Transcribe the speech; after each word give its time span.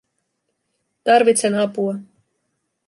Tarvitsen 1.05 1.59
apua. 1.63 1.93